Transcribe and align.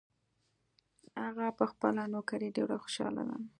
هغه 1.23 1.47
په 1.57 1.65
خپله 1.71 2.01
نوکري 2.13 2.49
ډېر 2.57 2.69
خوشحاله 2.83 3.23
ده 3.29 3.37